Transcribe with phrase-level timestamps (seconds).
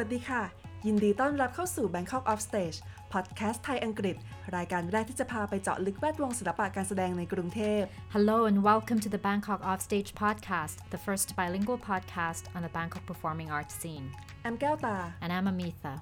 [0.00, 0.42] วัสดีค่ะ
[0.86, 2.78] ยินดีต้อนรับเข้าสู่ Bangkok Off Stage
[3.12, 4.16] พอดแคสต์ไทยอังกฤษ
[4.56, 7.82] รายการแรกที่จะพาไปเจาะลึกแวดวงศิลปะการแสดงในกรุงเทพ
[8.14, 13.04] Hello and welcome to the Bangkok Offstage podcast, the first bilingual podcast on the Bangkok
[13.10, 14.06] performing arts scene.
[14.42, 15.94] แอมแก้วตา And I'm Amitha.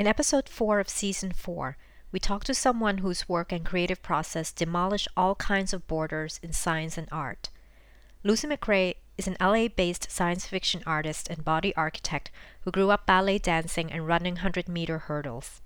[0.00, 1.76] In episode 4 of season 4,
[2.10, 6.54] we talk to someone whose work and creative process demolish all kinds of borders in
[6.54, 7.50] science and art.
[8.24, 12.30] Lucy McRae is an LA based science fiction artist and body architect
[12.62, 15.60] who grew up ballet dancing and running 100 meter hurdles.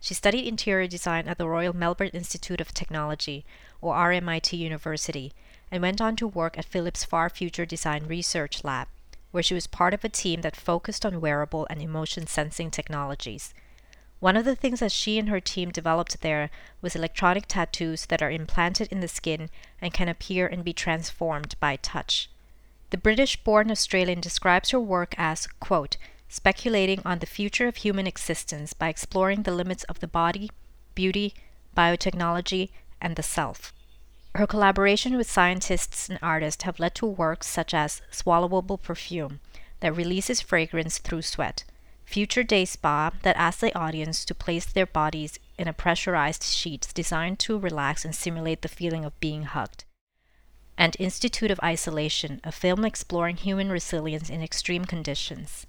[0.00, 3.44] She studied interior design at the Royal Melbourne Institute of Technology,
[3.82, 5.34] or RMIT University,
[5.70, 8.88] and went on to work at Philips Far Future Design Research Lab,
[9.38, 13.54] where she was part of a team that focused on wearable and emotion sensing technologies.
[14.18, 16.50] One of the things that she and her team developed there
[16.82, 19.48] was electronic tattoos that are implanted in the skin
[19.80, 22.28] and can appear and be transformed by touch.
[22.90, 28.08] The British born Australian describes her work as, quote, speculating on the future of human
[28.08, 30.50] existence by exploring the limits of the body,
[30.96, 31.32] beauty,
[31.76, 33.72] biotechnology, and the self.
[34.34, 39.40] Her collaboration with scientists and artists have led to works such as Swallowable Perfume,
[39.80, 41.64] that releases fragrance through sweat,
[42.04, 46.88] Future Day Spa, that asks the audience to place their bodies in a pressurized sheet
[46.94, 49.84] designed to relax and simulate the feeling of being hugged,
[50.76, 55.66] and Institute of Isolation, a film exploring human resilience in extreme conditions.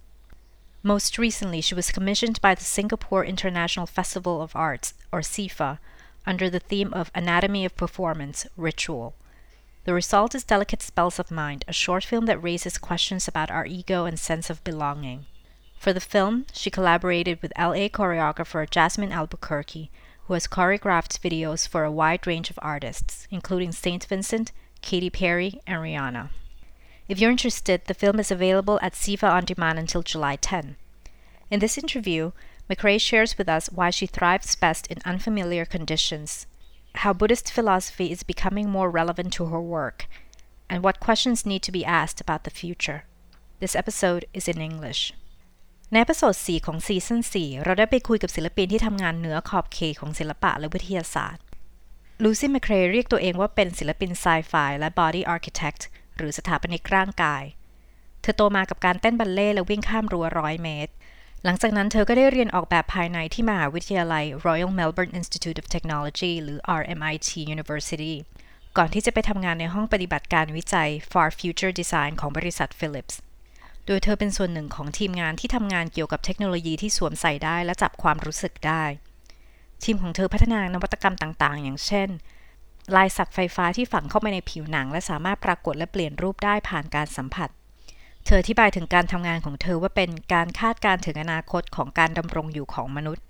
[0.81, 5.79] Most recently, she was commissioned by the Singapore International Festival of Arts, or SIFA,
[6.29, 9.15] under the theme of Anatomy of Performance Ritual.
[9.85, 13.65] The result is Delicate Spells of Mind, a short film that raises questions about our
[13.65, 15.25] ego and sense of belonging.
[15.79, 19.89] For the film, she collaborated with LA choreographer Jasmine Albuquerque,
[20.27, 24.05] who has choreographed videos for a wide range of artists, including St.
[24.05, 24.51] Vincent,
[24.83, 26.29] Katy Perry, and Rihanna.
[27.07, 30.75] If you're interested, the film is available at SIFA On Demand until July 10.
[31.49, 32.33] In this interview,
[32.69, 36.45] McRae shares with us why she thrives best in unfamiliar conditions,
[37.01, 40.07] how Buddhist philosophy is becoming more relevant to her work,
[40.69, 43.05] and what questions need to be asked about the future.
[43.59, 45.01] This episode is in English.
[45.91, 51.43] ในเอพิโซด4ของซีซั่น4เราได้ไปคุยกับศิลปินที่ทำงานเหนือขอบเขตของศิลปะและวิทยาศาสตร์
[52.23, 55.75] ลูซี่แมคเครเรียกตัวเองว่าเป็นศิลปินไซไฟและบอดี้อาร์เคเต็ก
[56.17, 57.43] หรือสถาปนิกร่างกาย
[58.21, 60.93] เธอโตมากับการเต้นบัลเล่และวิ่งข้ามรั้วร้อยเมตร
[61.45, 68.15] หลังจากนั้นเธอก็ได้เรียนออกแบบภายในที่มหาวิทยาลัย Royal Melbourne Institute of Technology หรือ RMIT University
[68.77, 73.15] ก่อนที่จะไปทำงานในห้องปฏิบัติการวิจัย Far Future Design ของบริษัท Philips
[73.85, 78.83] โดยเธอเป็นส่วนหนึ่งของทีมงานที่ทำงานเกี่ยวกับเทคโนโลยีที่สวมใส่ได้และจับความรู้สึกได้
[79.83, 82.09] ทีมของเธอพัฒนานวัตกรรมต่าง ๆ อย่างเช่น
[82.95, 87.49] ลายสักไฟฟ้าที่ฝังเข้าไปในผิวหนัง และสามารถปรากฏและเปลี่ยนรูปได้ผ่านการสัมผัส
[88.25, 93.25] เธออธิบายถึงการทำงานของเธอว่าเป็นการคาดการถึงอนาคตของการดำรงอยู่ของมนุษย์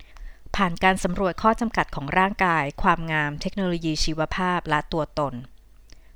[0.56, 5.34] ผ่านการสำรวจข้อจำกัดของร่างกาย ความงาม เทคโนโลยีชีวภาพ และตัวตน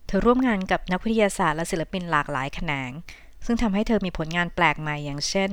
[0.07, 2.91] เธอร่วมงานกับนักวิทยาศาสตร์และศิลปินหลากหลายแขนง
[3.45, 5.51] ซึ่งทำให้เธอมีผลงานแปลกใหม่อย่างเช่น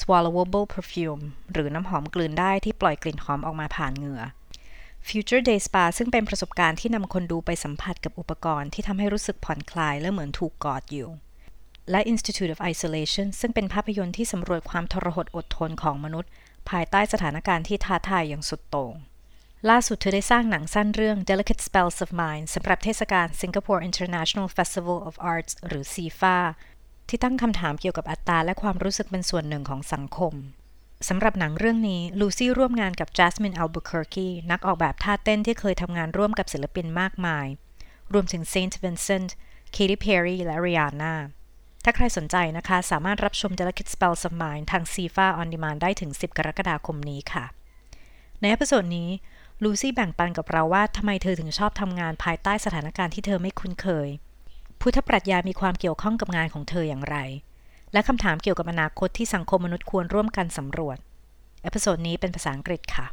[0.00, 4.22] swallowable perfume หรือน้ำหอมกลืนได้ที่ปล่อยกลิ่นหอมออกมาผ่านเหงื่อ
[5.08, 11.08] Future Day Spa ซึ่งเป็นประสบการณ์ที่นำคนดูไปสัมผัสกับอุปกรณ์ที่ทำให้รู้สึกผ่อนคลายและเหมือนถูกกอดอยู่
[11.90, 16.30] และ Institute of Isolation ซึ่งเป็นภาพยนตร์ที่สำรวจความทรหดอดทนของมนุษย์
[16.70, 18.94] ภายใต้สถานการณ์ที่ท้าทายอย่างสุดโต่ง
[19.70, 26.36] ล่าสุดเธอได้สร้างหนังสั้นเรื่อง Delicate Spells of Mind สำหรับเทศกาล Singapore International Festival of Arts หรือ SIFA
[27.08, 30.34] ที่ตั้งคำถามเกี่ยวกับอัตตาและความรู้สึกเป็นส่วนหนึ่งของสังคม
[31.08, 37.46] สำหรับหนังเรื่องนี้ลูซี่ร่วมงานกับ Jasmine Albuquerque นักออกแบบท่าเต้นที่เคยทำงานร่วมกับศิลปินมากมาย
[38.12, 39.30] รวมถึง Saint Vincent,
[39.74, 41.14] Katy Perry และ Rihanna
[41.84, 47.44] ถ้าใครสนใจนะคะ สามารถรับชม Delicate Spells of Mind ทาง SIFA On Demand ได้ถึง 10 กรกฎาคมนี้ค่ะ
[48.40, 49.10] ในอพิโซดนี้
[49.62, 54.08] ลูซี่แบ่งปันกับเราว่าทำไมเธอถึงชอบทำงานภายใต้สถานการณ์ที่เธอไม่คุ้นเคย
[54.80, 57.16] พุทธปรัชญามีความเกี่ยวข้องกับงานของเธออย่างไร
[57.92, 60.98] และคำถามเกี่ยวกับอนาคตที่สังคมมนุษย์ควรร่วมกันสำรวจ
[61.62, 63.06] เอพิโซดนี้เป็นภาษาอังกฤษค่ะ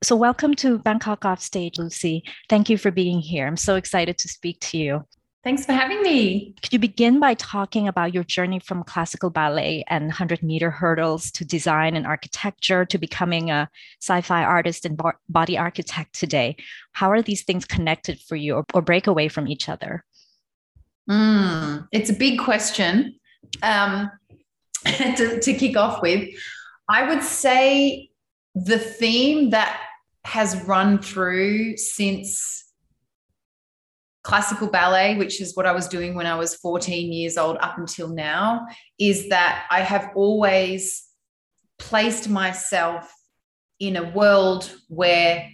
[0.00, 2.22] So welcome to Bangkok Offstage, Lucy.
[2.48, 3.48] Thank you for being here.
[3.48, 5.04] I'm so excited to speak to you.
[5.42, 6.54] Thanks for having me.
[6.62, 11.32] Could you begin by talking about your journey from classical ballet and 100 meter hurdles
[11.32, 13.68] to design and architecture to becoming a
[14.00, 16.54] sci fi artist and bo- body architect today?
[16.92, 20.04] How are these things connected for you or, or break away from each other?
[21.10, 23.18] Mm, it's a big question
[23.62, 24.12] um,
[24.84, 26.28] to, to kick off with.
[26.88, 28.10] I would say
[28.54, 29.80] the theme that
[30.28, 32.64] has run through since
[34.22, 37.78] classical ballet, which is what I was doing when I was 14 years old up
[37.78, 38.66] until now,
[38.98, 41.06] is that I have always
[41.78, 43.10] placed myself
[43.80, 45.48] in a world where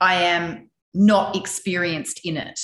[0.00, 2.60] I am not experienced in it.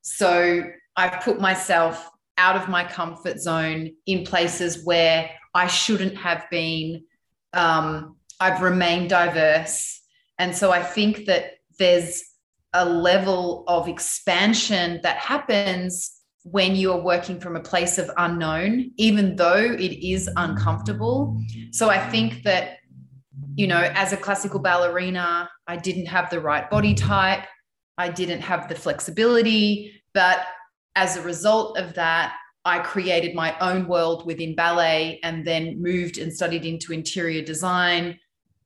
[0.00, 0.62] So
[0.96, 2.08] I've put myself
[2.38, 7.04] out of my comfort zone in places where I shouldn't have been.
[7.52, 9.99] Um, I've remained diverse.
[10.40, 12.24] And so I think that there's
[12.72, 16.10] a level of expansion that happens
[16.44, 21.38] when you are working from a place of unknown, even though it is uncomfortable.
[21.72, 22.78] So I think that,
[23.54, 27.44] you know, as a classical ballerina, I didn't have the right body type,
[27.98, 29.92] I didn't have the flexibility.
[30.14, 30.46] But
[30.96, 32.34] as a result of that,
[32.64, 38.18] I created my own world within ballet and then moved and studied into interior design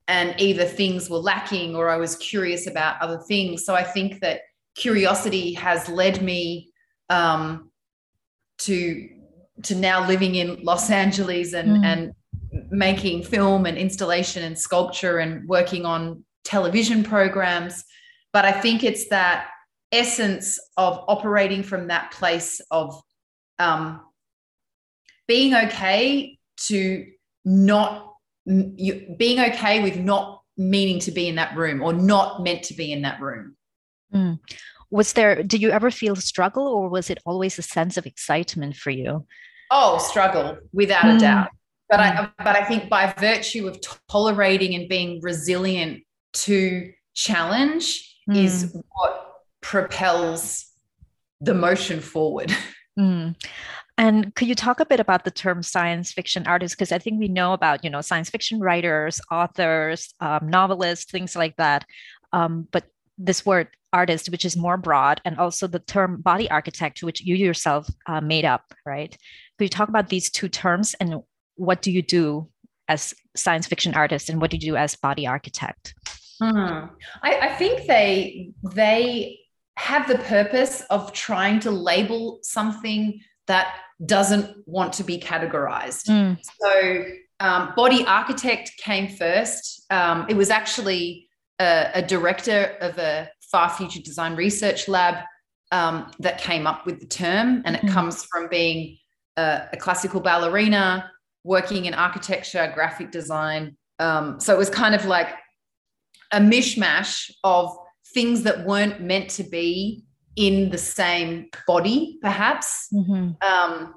[0.07, 3.65] and either things were lacking or I was curious about other things.
[3.65, 4.41] So I think that
[4.75, 6.71] curiosity has led me
[7.09, 7.71] um,
[8.59, 9.09] to
[9.63, 11.85] to now living in Los Angeles and mm.
[11.85, 12.13] and
[12.71, 17.83] making film and installation and sculpture and working on television programs.
[18.31, 19.49] But I think it's that
[19.91, 23.01] essence of operating from that place of
[23.59, 24.01] um,
[25.27, 26.37] being okay
[26.67, 27.05] to
[27.43, 28.14] not
[28.45, 32.73] you, being okay with not meaning to be in that room or not meant to
[32.73, 33.55] be in that room.
[34.13, 34.39] Mm.
[34.91, 38.75] Was there, did you ever feel struggle or was it always a sense of excitement
[38.75, 39.25] for you?
[39.71, 41.17] Oh, struggle without mm.
[41.17, 41.49] a doubt.
[41.89, 42.31] But I, mm.
[42.37, 46.03] but I think by virtue of tolerating and being resilient
[46.33, 48.37] to challenge mm.
[48.37, 50.65] is what propels
[51.41, 52.55] the motion forward.
[52.97, 53.35] Mm.
[53.97, 56.75] And could you talk a bit about the term science fiction artist?
[56.75, 61.35] Because I think we know about, you know, science fiction writers, authors, um, novelists, things
[61.35, 61.85] like that.
[62.33, 62.85] Um, but
[63.17, 67.35] this word artist, which is more broad, and also the term body architect, which you
[67.35, 69.15] yourself uh, made up, right?
[69.57, 71.21] Could you talk about these two terms and
[71.55, 72.49] what do you do
[72.89, 75.95] as science fiction artist and what do you do as body architect?
[76.41, 76.87] Hmm.
[77.23, 79.39] I, I think they they
[79.77, 83.75] have the purpose of trying to label something that
[84.05, 86.07] doesn't want to be categorized.
[86.07, 86.37] Mm.
[86.61, 87.05] So,
[87.39, 89.85] um, Body Architect came first.
[89.89, 91.27] Um, it was actually
[91.59, 95.23] a, a, director of a far future design research lab
[95.71, 97.91] um, that came up with the term, and it mm.
[97.91, 98.97] comes from being
[99.37, 101.09] a, a, classical ballerina,
[101.43, 103.77] working in architecture, graphic design.
[103.99, 105.29] Um, so, it was kind of like
[106.31, 107.75] a mishmash of
[108.13, 110.04] things that weren't meant to be
[110.35, 112.89] in the same body, perhaps.
[112.93, 113.31] Mm-hmm.
[113.47, 113.95] Um,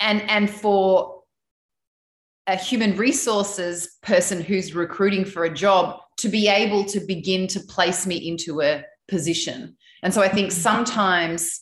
[0.00, 1.22] and and for
[2.46, 7.60] a human resources person who's recruiting for a job to be able to begin to
[7.60, 9.76] place me into a position.
[10.02, 10.60] And so I think mm-hmm.
[10.60, 11.60] sometimes,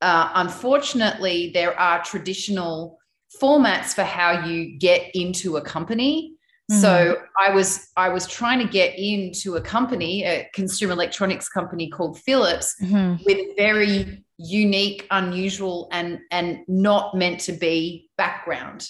[0.00, 2.98] uh, unfortunately, there are traditional
[3.40, 6.33] formats for how you get into a company
[6.70, 6.80] Mm-hmm.
[6.80, 11.90] So I was I was trying to get into a company, a consumer electronics company
[11.90, 13.22] called Philips, mm-hmm.
[13.26, 18.88] with very unique, unusual, and and not meant to be background.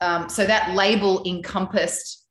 [0.00, 2.24] Um, so that label encompassed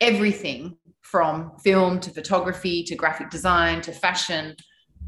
[0.00, 4.56] everything from film to photography to graphic design to fashion,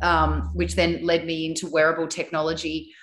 [0.03, 2.95] um, which then led me into wearable technology,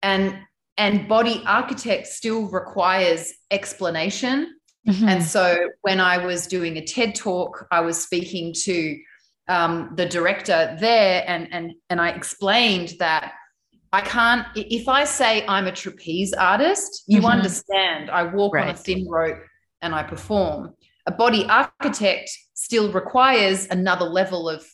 [0.00, 0.38] and
[0.78, 4.54] and body architect still requires explanation
[4.88, 5.08] Mm-hmm.
[5.08, 8.98] And so when I was doing a TED talk, I was speaking to
[9.48, 13.32] um, the director there, and and and I explained that
[13.92, 14.46] I can't.
[14.54, 17.26] If I say I'm a trapeze artist, you mm-hmm.
[17.26, 18.10] understand.
[18.10, 18.68] I walk right.
[18.68, 19.38] on a thin rope
[19.82, 20.74] and I perform.
[21.06, 24.64] A body architect still requires another level of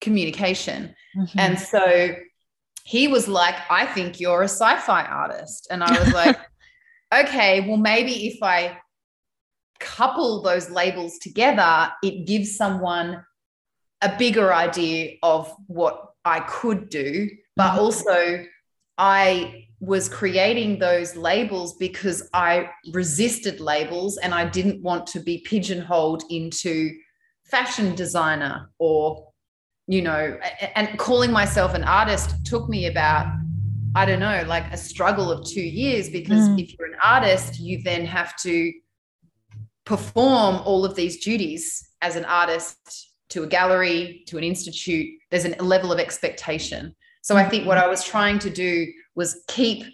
[0.00, 1.38] communication, mm-hmm.
[1.38, 2.14] and so
[2.84, 6.38] he was like, "I think you're a sci-fi artist," and I was like.
[7.10, 8.76] okay, well, maybe if I
[9.80, 13.24] couple those labels together, it gives someone
[14.00, 17.28] a bigger idea of what I could do.
[17.56, 17.78] But mm-hmm.
[17.80, 18.44] also,
[18.96, 25.38] I was creating those labels because I resisted labels and I didn't want to be
[25.38, 26.96] pigeonholed into
[27.44, 29.28] fashion designer or,
[29.86, 30.38] you know,
[30.74, 33.32] and calling myself an artist took me about,
[33.94, 36.60] I don't know, like a struggle of two years because mm.
[36.60, 38.72] if you're an artist, you then have to
[39.88, 42.76] perform all of these duties as an artist
[43.30, 46.94] to a gallery, to an institute, there's a level of expectation.
[47.22, 49.86] So I think what I was trying to do was keep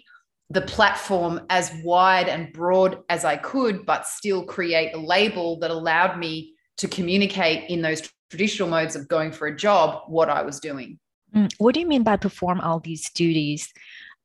[0.49, 5.71] the platform as wide and broad as I could, but still create a label that
[5.71, 10.41] allowed me to communicate in those traditional modes of going for a job what I
[10.41, 10.99] was doing.
[11.33, 11.53] Mm.
[11.57, 13.71] What do you mean by perform all these duties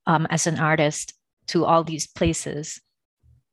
[0.08, 1.14] um, as an artist
[1.48, 2.80] to all these places?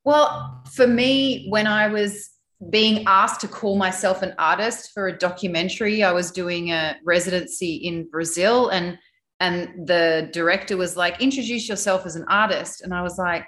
[0.08, 2.30] Well, for me, when I was
[2.70, 7.76] being asked to call myself an artist for a documentary, I was doing a residency
[7.76, 8.98] in Brazil and
[9.42, 12.84] and the director was like, introduce yourself as an artist.
[12.84, 13.46] And I was like,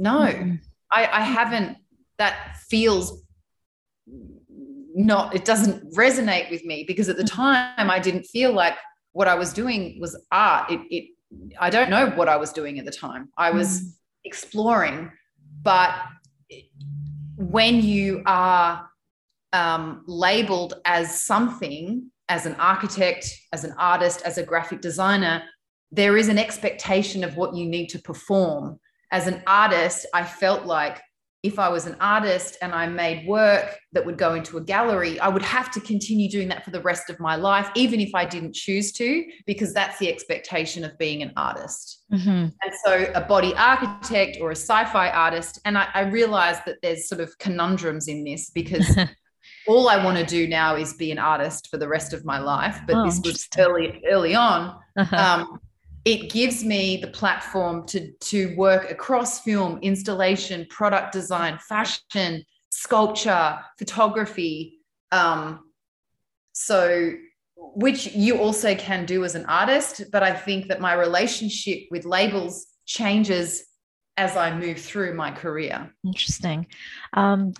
[0.00, 0.56] no, mm-hmm.
[0.90, 1.78] I, I haven't,
[2.18, 3.22] that feels
[4.94, 7.42] not, it doesn't resonate with me because at the mm-hmm.
[7.42, 8.74] time I didn't feel like
[9.12, 10.68] what I was doing was art.
[10.68, 11.04] It, it
[11.60, 13.28] I don't know what I was doing at the time.
[13.38, 13.90] I was mm.
[14.24, 15.12] exploring,
[15.62, 15.94] but
[17.36, 18.88] when you are
[19.52, 25.42] um, labeled as something, as an architect, as an artist, as a graphic designer,
[25.90, 28.78] there is an expectation of what you need to perform.
[29.10, 31.00] As an artist, I felt like
[31.42, 35.18] if I was an artist and I made work that would go into a gallery,
[35.18, 38.14] I would have to continue doing that for the rest of my life, even if
[38.14, 42.04] I didn't choose to, because that's the expectation of being an artist.
[42.12, 42.30] Mm-hmm.
[42.30, 46.76] And so, a body architect or a sci fi artist, and I, I realized that
[46.80, 48.96] there's sort of conundrums in this because.
[49.68, 52.38] all I want to do now is be an artist for the rest of my
[52.38, 52.80] life.
[52.86, 54.76] But oh, this was early, early on.
[54.96, 55.16] Uh-huh.
[55.16, 55.60] Um,
[56.04, 63.58] it gives me the platform to to work across film installation product design fashion sculpture
[63.78, 64.78] photography
[65.12, 65.60] um,
[66.52, 67.12] so
[67.56, 72.04] which you also can do as an artist but i think that my relationship with
[72.04, 73.64] labels changes
[74.16, 75.90] as i move through my career.
[76.04, 76.66] Interesting.
[77.14, 77.54] Um,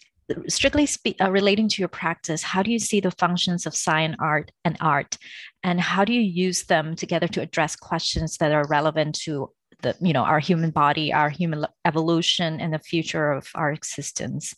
[0.49, 4.17] strictly spe- uh, relating to your practice, how do you see the functions of science
[4.21, 5.19] art and art,
[5.63, 9.51] and how do you use them together to address questions that are relevant to
[9.83, 14.55] the you know our human body, our human evolution, and the future of our existence?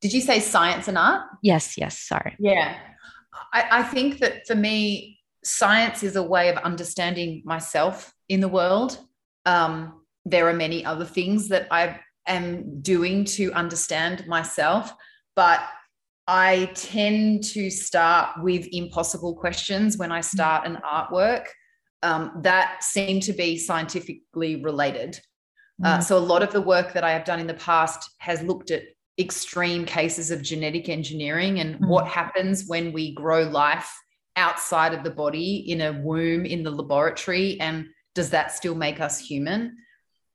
[0.00, 1.22] Did you say science and art?
[1.42, 1.98] Yes, yes.
[1.98, 2.36] Sorry.
[2.38, 2.76] Yeah,
[3.52, 8.48] I, I think that for me, science is a way of understanding myself in the
[8.48, 8.98] world.
[9.46, 14.92] Um, there are many other things that I've am doing to understand myself.
[15.36, 15.60] But
[16.26, 21.46] I tend to start with impossible questions when I start an artwork
[22.02, 25.18] um, that seem to be scientifically related.
[25.82, 26.02] Uh, mm.
[26.02, 28.70] so, a lot of the work that I have done in the past has looked
[28.70, 28.82] at
[29.18, 31.88] extreme cases of genetic engineering and mm.
[31.88, 33.92] what happens when we grow life
[34.36, 37.58] outside of the body in a womb in the laboratory.
[37.60, 39.76] And does that still make us human?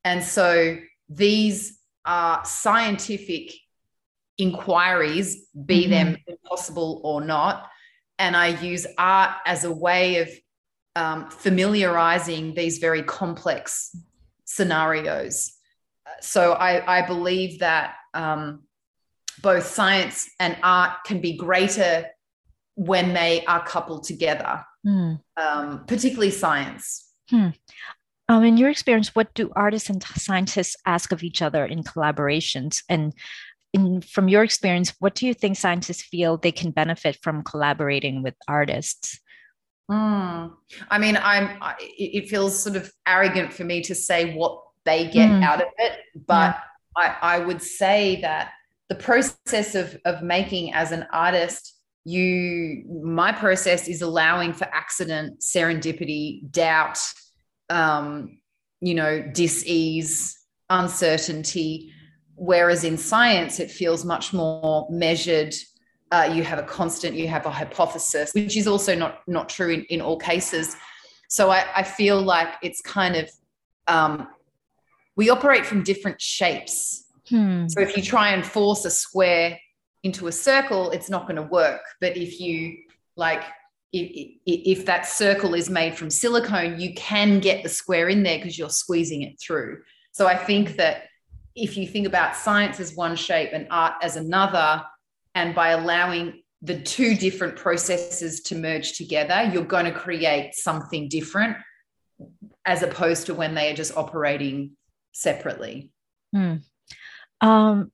[0.03, 0.77] And so,
[1.07, 3.53] these are scientific
[4.37, 5.91] inquiries, be mm-hmm.
[5.91, 7.69] them impossible or not.
[8.17, 10.29] And I use art as a way of
[10.95, 13.95] um, familiarizing these very complex
[14.45, 15.53] scenarios.
[16.21, 18.63] So I, I believe that um,
[19.41, 22.07] both science and art can be greater
[22.75, 25.19] when they are coupled together, mm.
[25.37, 27.05] um, particularly science.
[27.29, 27.49] Hmm.
[28.29, 32.83] Um, in your experience, what do artists and scientists ask of each other in collaborations?
[32.87, 33.13] And
[33.73, 38.21] in, from your experience, what do you think scientists feel they can benefit from collaborating
[38.21, 39.19] with artists?
[39.89, 40.53] Mm.
[40.91, 41.57] I mean, I'm.
[41.79, 45.43] It feels sort of arrogant for me to say what they get mm.
[45.43, 46.55] out of it, but
[46.97, 47.15] yeah.
[47.21, 48.51] I, I would say that
[48.89, 55.41] the process of of making as an artist you my process is allowing for accident
[55.41, 56.97] serendipity doubt
[57.69, 58.39] um,
[58.81, 60.37] you know, dis-ease,
[60.69, 61.93] uncertainty.
[62.35, 65.53] Whereas in science, it feels much more measured.
[66.11, 69.71] Uh, you have a constant, you have a hypothesis, which is also not not true
[69.71, 70.75] in, in all cases.
[71.27, 73.29] So I, I feel like it's kind of
[73.87, 74.27] um,
[75.15, 77.05] we operate from different shapes.
[77.27, 77.67] Hmm.
[77.67, 79.59] So if you try and force a square
[80.03, 81.81] into a circle, it's not going to work.
[81.99, 82.77] But if you
[83.15, 83.43] like
[83.91, 88.57] if, that circle is made from silicone, you can get the square in there because
[88.57, 89.81] you're squeezing it through.
[90.11, 91.05] So I think that
[91.55, 94.83] if you think about science as one shape and art as another,
[95.35, 101.07] and by allowing the two different processes to merge together, you're going to create something
[101.07, 101.57] different
[102.65, 104.71] as opposed to when they are just operating
[105.13, 105.91] separately.
[106.33, 106.55] Hmm.
[107.41, 107.91] Um,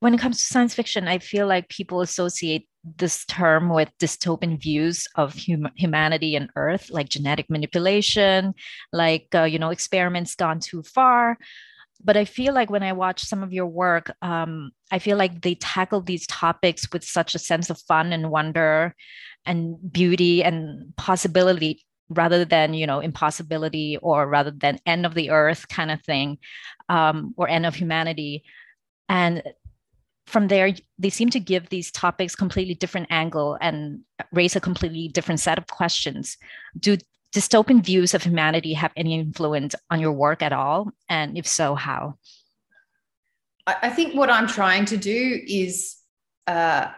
[0.00, 4.60] when it comes to science fiction, I feel like people associate this term with dystopian
[4.60, 8.54] views of hum- humanity and Earth, like genetic manipulation,
[8.92, 11.38] like uh, you know experiments gone too far.
[12.04, 15.40] But I feel like when I watch some of your work, um, I feel like
[15.40, 18.94] they tackle these topics with such a sense of fun and wonder,
[19.44, 25.30] and beauty and possibility rather than you know impossibility or rather than end of the
[25.30, 26.38] earth kind of thing
[26.88, 28.44] um, or end of humanity
[29.08, 29.42] and
[30.26, 34.00] from there they seem to give these topics completely different angle and
[34.32, 36.36] raise a completely different set of questions.
[36.78, 36.96] Do
[37.32, 40.90] dystopian views of humanity have any influence on your work at all?
[41.08, 42.18] And if so how?
[43.66, 45.96] I think what i'm trying to do is
[46.46, 46.88] uh,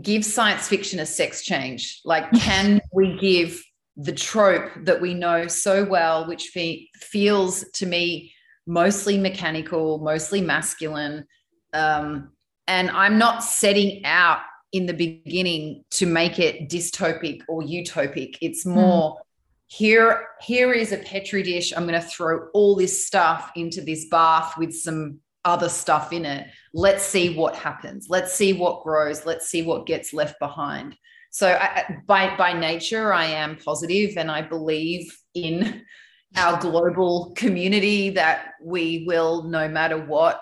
[0.00, 2.00] give science fiction a sex change.
[2.04, 3.62] Like can we give
[3.96, 8.32] the trope that we know so well which fe- feels to me
[8.66, 11.26] mostly mechanical mostly masculine
[11.72, 12.30] um,
[12.66, 14.40] and I'm not setting out
[14.72, 18.36] in the beginning to make it dystopic or utopic.
[18.40, 18.74] It's hmm.
[18.74, 19.18] more mm.
[19.66, 21.72] here, here is a petri dish.
[21.76, 26.24] I'm going to throw all this stuff into this bath with some other stuff in
[26.24, 26.46] it.
[26.72, 28.06] Let's see what happens.
[28.08, 29.26] Let's see what grows.
[29.26, 30.96] Let's see what gets left behind.
[31.30, 35.82] So I, by by nature, I am positive, and I believe in
[36.36, 40.40] our global community that we will, no matter what,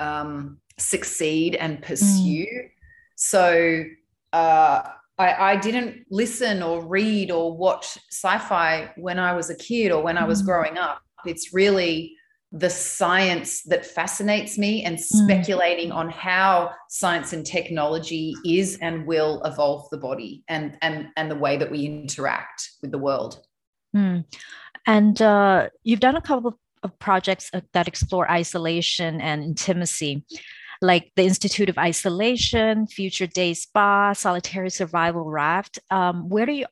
[0.00, 2.46] um, succeed and pursue.
[2.46, 2.68] Mm.
[3.16, 3.84] So
[4.32, 4.82] uh,
[5.18, 10.02] I, I, didn't listen or read or watch sci-fi when I was a kid or
[10.02, 10.22] when mm.
[10.22, 10.46] I was mm.
[10.46, 11.00] growing up.
[11.24, 12.16] It's really
[12.50, 15.00] the science that fascinates me and mm.
[15.00, 21.30] speculating on how science and technology is and will evolve the body and and and
[21.30, 23.40] the way that we interact with the world.
[23.94, 24.24] Mm.
[24.86, 26.54] And uh, you've done a couple of
[26.88, 30.24] projects uh, that explore isolation and intimacy,
[30.80, 35.78] like the Institute of Isolation, Future Day Spa, Solitary Survival Raft.
[35.90, 36.66] Um, where do you,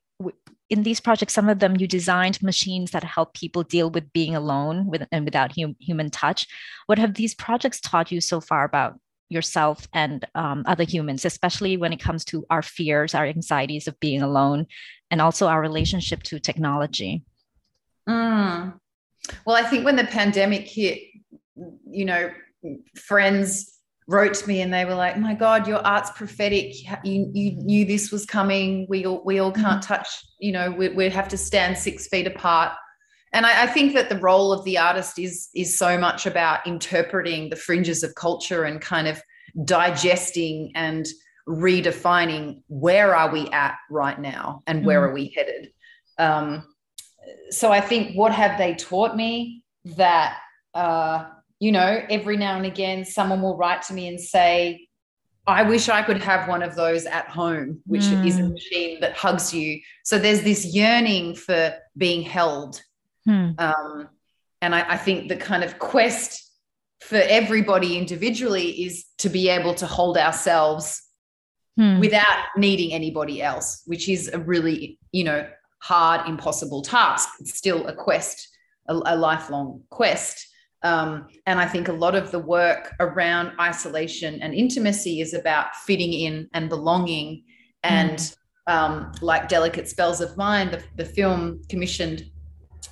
[0.70, 4.34] in these projects, some of them you designed machines that help people deal with being
[4.34, 6.46] alone with, and without hum, human touch.
[6.86, 11.76] What have these projects taught you so far about yourself and um, other humans, especially
[11.76, 14.66] when it comes to our fears, our anxieties of being alone,
[15.10, 17.24] and also our relationship to technology?
[18.08, 18.74] Mm.
[19.46, 21.00] Well, I think when the pandemic hit,
[21.88, 22.30] you know,
[22.96, 26.74] friends wrote to me and they were like, "My God, your art's prophetic.
[27.04, 28.86] You you knew this was coming.
[28.88, 29.94] We all we all can't mm-hmm.
[29.94, 30.08] touch.
[30.38, 32.72] You know, we we have to stand six feet apart."
[33.34, 36.66] And I, I, think that the role of the artist is is so much about
[36.66, 39.22] interpreting the fringes of culture and kind of
[39.64, 41.06] digesting and
[41.48, 45.10] redefining where are we at right now and where mm.
[45.10, 45.70] are we headed.
[46.18, 46.66] Um,
[47.52, 49.62] so I think what have they taught me
[49.96, 50.38] that
[50.74, 51.26] uh,
[51.60, 54.88] you know every now and again someone will write to me and say
[55.46, 58.26] I wish I could have one of those at home, which mm.
[58.26, 58.52] is a hmm.
[58.52, 59.80] machine that hugs you.
[60.04, 62.80] So there's this yearning for being held.
[63.28, 63.60] Mm.
[63.60, 64.08] Um,
[64.60, 66.48] and I, I, think the kind of quest
[67.00, 71.02] for everybody individually is to be able to hold ourselves
[71.78, 71.98] mm.
[71.98, 75.48] without needing anybody else, which is a really, you know,
[75.82, 77.28] hard, impossible task.
[77.40, 78.48] It's still a quest,
[78.88, 80.46] a, a lifelong quest.
[80.84, 85.74] Um, and I think a lot of the work around isolation and intimacy is about
[85.76, 87.44] fitting in and belonging.
[87.82, 88.36] And mm.
[88.68, 92.24] um, like Delicate Spells of Mind, the, the film commissioned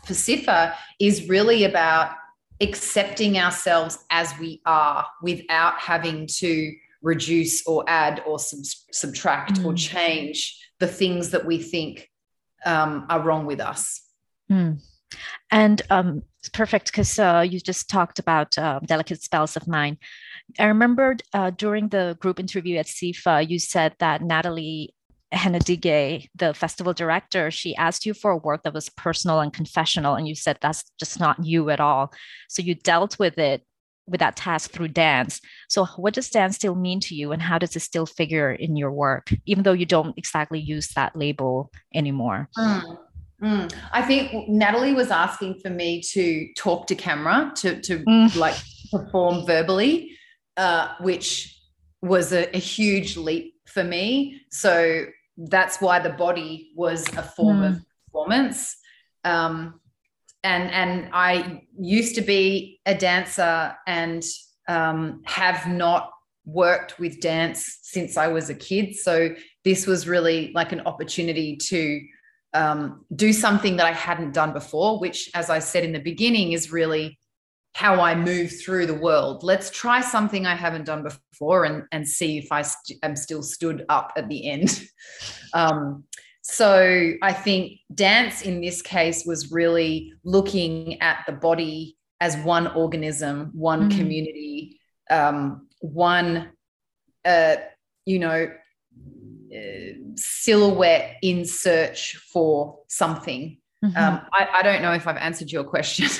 [0.05, 2.13] for SIFA is really about
[2.61, 6.73] accepting ourselves as we are without having to
[7.03, 9.65] reduce or add or sub- subtract mm.
[9.65, 12.10] or change the things that we think
[12.65, 14.03] um, are wrong with us.
[14.51, 14.81] Mm.
[15.51, 19.99] And um, perfect because uh, you just talked about uh, Delicate Spells of Mind.
[20.59, 24.95] I remembered uh, during the group interview at SIFA, you said that Natalie
[25.33, 30.15] Hennedige, the festival director, she asked you for a work that was personal and confessional,
[30.15, 32.13] and you said that's just not you at all.
[32.49, 33.63] So you dealt with it
[34.11, 35.41] with that task through dance.
[35.69, 38.77] So what does dance still mean to you, and how does it still figure in
[38.77, 42.49] your work, even though you don't exactly use that label anymore?
[42.59, 42.99] Mm.
[43.43, 43.75] Mm.
[43.93, 48.37] I think Natalie was asking for me to talk to camera to to mm.
[48.37, 48.57] like
[48.91, 50.11] perform verbally,
[50.57, 51.57] uh, which
[52.03, 54.43] was a, a, huge leap for me.
[54.51, 57.69] So that's why the body was a form mm.
[57.69, 58.77] of performance.
[59.25, 59.80] Um,
[60.45, 64.25] and and I used to be a dancer and
[64.69, 66.11] um, have not
[66.45, 68.97] worked with dance since I was a kid.
[68.97, 72.01] So this was really like an opportunity to
[72.55, 76.53] um, do something that I hadn't done before, which, as I said in the beginning,
[76.53, 77.19] is really
[77.75, 79.45] how I move through the world.
[79.45, 83.43] Let's try something I haven't done before and, and see if I st- am still
[83.43, 84.83] stood up at the end.
[85.55, 86.05] um,
[86.51, 92.67] so I think dance in this case was really looking at the body as one
[92.69, 93.97] organism, one mm.
[93.97, 96.51] community, um, one,
[97.25, 97.57] uh,
[98.05, 98.51] you know,
[99.55, 103.59] uh, silhouette in search for something.
[103.85, 103.97] Mhm.
[103.97, 106.09] Um, I, I don't know if I've answered your question.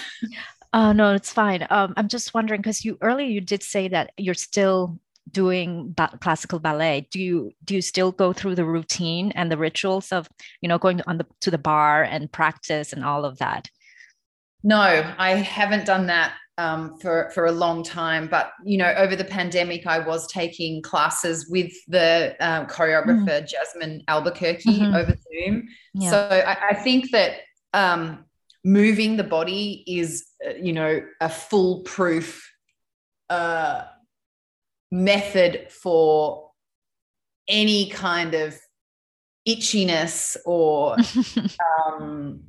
[0.73, 1.67] Uh, no, it's fine.
[1.69, 5.01] Um, I'm just wondering because you earlier you did say that you're still
[5.33, 7.09] doing ba- classical ballet.
[7.11, 10.29] Do you do you still go through the routine and the rituals of
[10.61, 13.69] you know going on the to the bar and practice and all of that?
[14.63, 14.81] no,
[15.19, 18.29] I haven't done that um, for for a long time.
[18.29, 24.03] But you know, over the pandemic, I was taking classes with the um, choreographer Jasmine
[24.09, 24.95] Albuquerque Mhm.
[24.95, 25.67] over Zoom.
[25.95, 26.11] Yeah.
[26.11, 27.41] So I, I think that
[27.73, 28.25] um,
[28.65, 32.47] moving the body is, uh, you know, a foolproof
[33.31, 33.85] uh,
[34.91, 36.51] method for
[37.49, 38.59] any kind of
[39.49, 40.97] itchiness or,
[41.87, 42.43] um,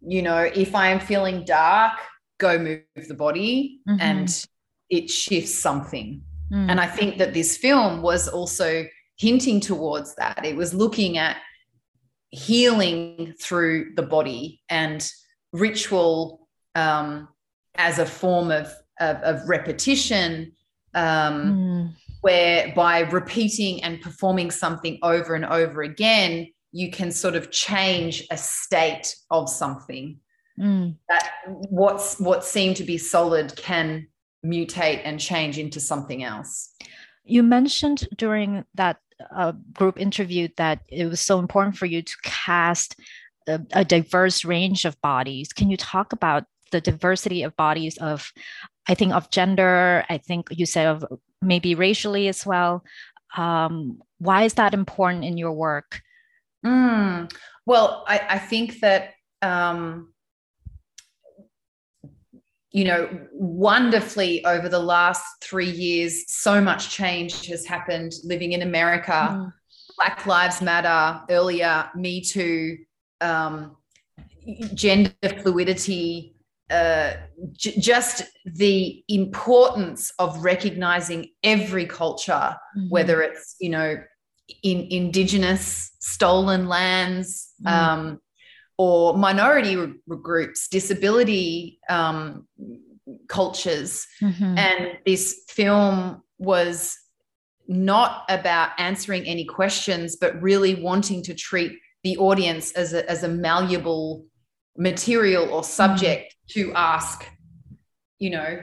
[0.00, 1.98] you know, if I am feeling dark,
[2.38, 3.98] go move the body Mhm.
[4.00, 4.46] and
[4.90, 6.22] it shifts something.
[6.52, 6.70] Mm.
[6.70, 8.86] And I think that this film was also
[9.18, 10.44] hinting towards that.
[10.44, 11.38] It was looking at
[12.30, 15.08] healing through the body and
[15.52, 17.28] ritual um,
[17.74, 20.52] as a form of, of, of repetition,
[20.96, 21.94] um, Mm.
[22.22, 28.26] where by repeating and performing something over and over again, you can sort of change
[28.30, 30.18] a state of something
[30.58, 30.96] Mm.
[31.08, 31.30] that
[31.70, 34.08] what's what seemed to be solid can
[34.44, 36.70] mutate and change into something else.
[37.24, 38.96] You mentioned during that
[39.34, 42.96] uh, group interview that it was so important for you to cast
[43.48, 45.52] a, a diverse range of bodies.
[45.52, 48.32] Can you talk about the diversity of bodies of,
[48.88, 50.04] I think, of gender?
[50.08, 51.04] I think you said of
[51.42, 52.84] maybe racially as well.
[53.36, 56.00] Um, why is that important in your work?
[56.64, 57.32] Mm.
[57.66, 60.12] Well, I, I think that um,
[62.76, 68.60] you know, wonderfully over the last three years, so much change has happened living in
[68.60, 69.12] America.
[69.12, 69.52] Mm.
[69.96, 72.76] Black Lives Matter, earlier, Me Too,
[73.22, 73.78] um,
[74.74, 75.10] gender
[75.42, 76.35] fluidity,
[76.70, 77.12] uh,
[77.52, 82.90] j- just the importance of recognizing every culture, Mhm.
[82.90, 83.96] whether it's, you know,
[84.62, 87.70] in indigenous stolen lands Mm.
[87.72, 88.20] um,
[88.78, 92.46] or minority r- groups, disability um,
[93.28, 94.06] cultures.
[94.20, 94.58] Mhm.
[94.58, 96.98] And this film was
[97.68, 103.22] not about answering any questions, but really wanting to treat the audience as a, as
[103.24, 104.24] a malleable
[104.76, 107.24] material or subject to ask,
[108.18, 108.60] you know,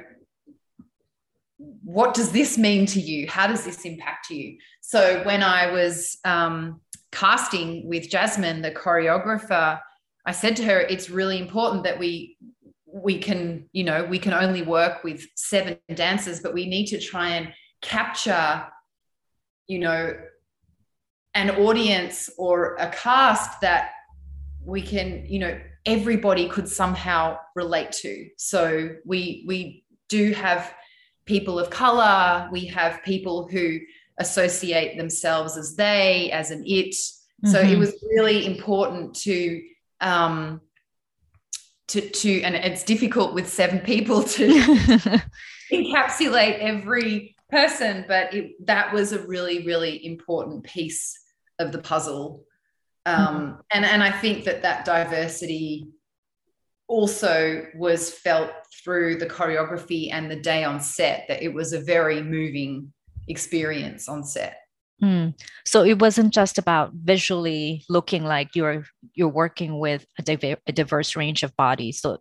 [1.84, 3.28] what does this mean to you?
[3.28, 4.58] How does this impact you?
[4.82, 9.80] So when I was um, casting with Jasmine, the choreographer,
[10.26, 12.38] I said to her, it's really important that we
[12.86, 17.00] we can, you know, we can only work with seven dancers, but we need to
[17.00, 18.68] try and capture,
[19.66, 20.14] you know,
[21.34, 23.90] an audience or a cast that
[24.64, 28.30] we can, you know, everybody could somehow relate to.
[28.38, 30.74] So we we do have
[31.26, 33.80] people of color, we have people who
[34.18, 36.96] associate themselves as they, as an it.
[37.46, 37.80] So it Mhm.
[37.80, 39.62] was really important to
[40.00, 40.62] um
[41.88, 44.48] to to and it's difficult with seven people to
[45.72, 51.20] encapsulate every person, but it, that was a really, really important piece
[51.60, 52.44] of the puzzle.
[53.06, 55.88] Um, and, and I think that that diversity
[56.88, 58.52] also was felt
[58.84, 62.94] through the choreography and the day on set, that it was a very moving
[63.28, 64.58] experience on set.
[65.02, 65.34] Mm.
[65.66, 68.86] So it wasn't just about visually looking like you're
[69.16, 72.00] you're working with a, diver- a diverse range of bodies.
[72.00, 72.20] So,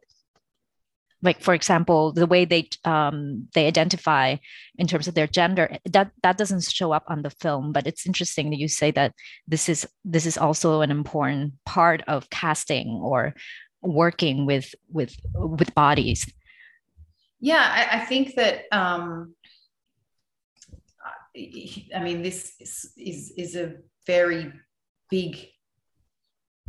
[1.22, 4.37] like for example, the way they um, they identify
[4.76, 7.72] in terms of their gender that that doesn't show up on the film.
[7.72, 9.14] But it's interesting that you say that
[9.46, 13.35] this is this is also an important part of casting or
[13.80, 16.26] working with with with bodies.
[17.40, 18.64] Yeah, I, I think that.
[18.72, 19.35] Um,
[21.35, 24.52] I mean, this is, is is a very
[25.11, 25.48] big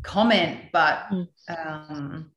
[0.04, 1.28] comment, but Mm.
[1.50, 2.32] um,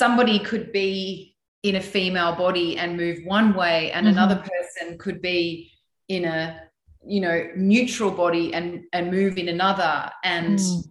[0.00, 4.10] somebody could be in a female body and move one way, and Mhm.
[4.10, 5.70] another person could be
[6.08, 6.62] in a
[7.08, 10.82] you know neutral body and and move in another, and Mm.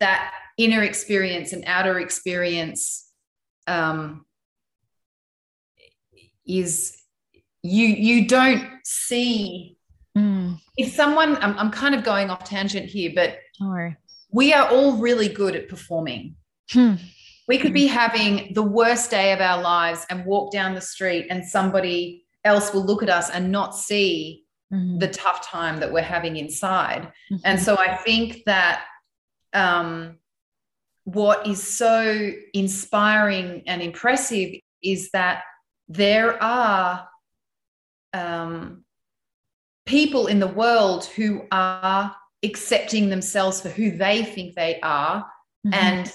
[0.00, 2.82] that inner experience and outer experience
[3.68, 4.26] um,
[6.44, 6.96] is
[7.62, 9.76] you you don't see
[10.16, 10.60] Mm.
[10.76, 13.38] if someone I'm, I'm kind of going off tangent here but
[14.30, 16.36] we are all really good at performing
[16.70, 16.94] Hmm.
[17.48, 21.26] We could be having the worst day of our lives and walk down the street
[21.30, 24.98] and somebody else will look at us and not see mm-hmm.
[24.98, 27.12] the tough time that we're having inside.
[27.30, 27.36] Mm-hmm.
[27.44, 28.84] And so I think that
[29.52, 30.18] um,
[31.04, 35.42] what is so inspiring and impressive is that
[35.88, 37.08] there are
[38.12, 38.84] um,
[39.86, 45.24] people in the world who are accepting themselves for who they think they are
[45.66, 45.74] mm-hmm.
[45.74, 46.12] and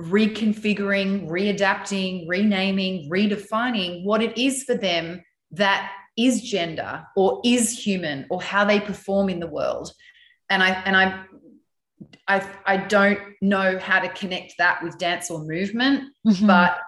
[0.00, 8.26] reconfiguring, readapting, renaming, redefining what it is for them that is gender or is human
[8.30, 9.92] or how they perform in the world.
[10.48, 11.24] And I and I
[12.28, 16.46] I I don't know how to connect that with dance or movement, mm-hmm.
[16.46, 16.78] but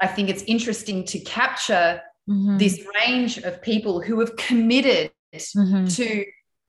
[0.00, 2.58] I think it's interesting to capture mm-hmm.
[2.58, 5.86] this range of people who have committed mm-hmm.
[5.86, 6.24] to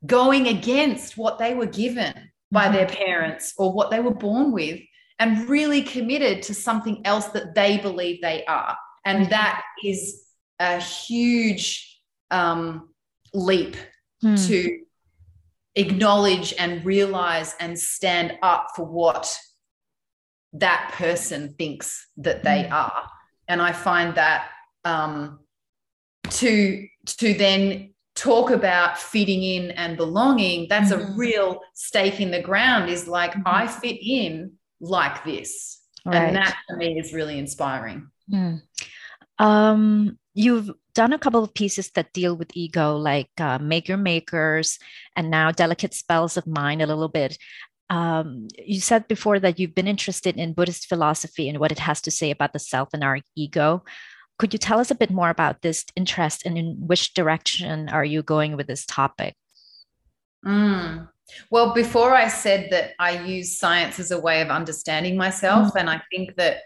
[0.06, 2.13] going against what they were given
[2.51, 3.04] by their mm-hmm.
[3.04, 4.80] parents or what they were born with
[5.22, 8.76] and really committed to something else that they believe they are.
[9.06, 9.30] And mm-hmm.
[9.30, 10.24] that is
[10.60, 12.90] a huge um,
[13.32, 13.76] leap
[14.20, 14.34] hmm.
[14.48, 14.80] to
[15.76, 19.38] acknowledge and realize and stand up for what
[20.54, 22.74] that person thinks that they hmm.
[22.74, 23.04] are.
[23.48, 24.50] And I find that
[24.86, 25.40] um,
[26.32, 31.14] to to then talk about fitting in and belonging, that's mm-hmm.
[31.14, 32.90] a real stake in the ground.
[32.90, 33.44] Is like mm-hmm.
[33.46, 35.80] I fit in like this.
[36.06, 36.15] Right.
[36.15, 38.10] And that for me is really inspiring.
[38.30, 38.62] Mm.
[39.38, 43.98] Um, you've done a couple of pieces that deal with ego, like uh, Make Your
[43.98, 44.78] Makers
[45.15, 47.38] and now Delicate Spells of Mind a little bit.
[47.89, 52.02] Um, you said before that you've been interested in Buddhist philosophy and what it has
[52.02, 53.84] to say about the self and our ego.
[54.39, 58.06] Could you tell us a bit more about this interest and in which direction are
[58.06, 59.36] you going with this topic?
[60.46, 61.10] Mm.
[61.50, 65.78] Well, before I said that I use science as a way of understanding myself, mm-hmm.
[65.78, 66.58] and I think that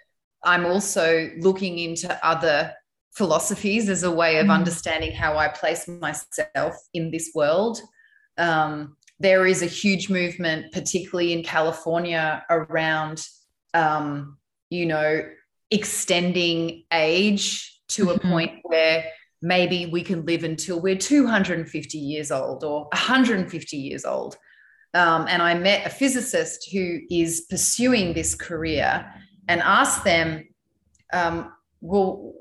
[0.43, 2.73] I'm also looking into other
[3.13, 4.51] philosophies as a way of mm-hmm.
[4.51, 7.80] understanding how I place myself in this world.
[8.38, 13.25] Um, there is a huge movement, particularly in California, around,
[13.73, 14.38] um,
[14.69, 15.21] you know,
[15.71, 18.28] extending age to mm-hmm.
[18.28, 19.06] a point where
[19.41, 24.38] maybe we can live until we're 250 years old or 150 years old.
[24.95, 29.05] Um, and I met a physicist who is pursuing this career
[29.47, 30.47] and asked them,
[31.13, 32.34] um, well,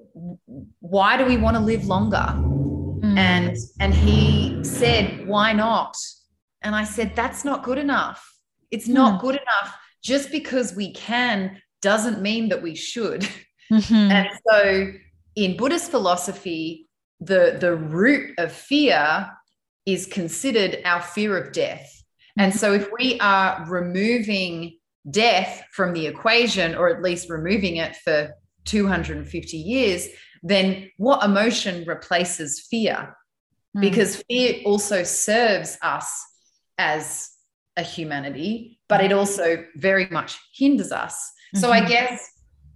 [0.78, 2.26] why do we want to live longer?
[2.28, 3.18] Mm.
[3.18, 5.96] And and he said, why not?
[6.62, 8.24] And I said, that's not good enough.
[8.70, 9.20] It's not mm.
[9.20, 9.76] good enough.
[10.02, 13.28] Just because we can doesn't mean that we should.
[13.72, 13.94] Mm-hmm.
[13.94, 14.92] And so
[15.36, 16.86] in Buddhist philosophy,
[17.18, 19.30] the, the root of fear
[19.86, 22.03] is considered our fear of death.
[22.36, 24.78] And so, if we are removing
[25.10, 28.32] death from the equation, or at least removing it for
[28.64, 30.08] 250 years,
[30.42, 33.16] then what emotion replaces fear?
[33.76, 33.80] Mm.
[33.82, 36.24] Because fear also serves us
[36.78, 37.30] as
[37.76, 41.14] a humanity, but it also very much hinders us.
[41.14, 41.60] Mm-hmm.
[41.60, 41.88] So, I mm-hmm.
[41.88, 42.30] guess,